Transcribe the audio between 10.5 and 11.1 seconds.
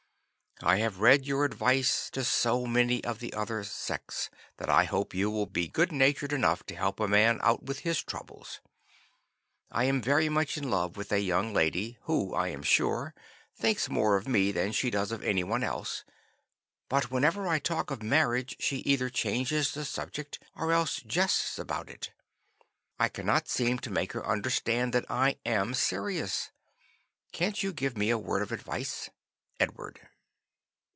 in love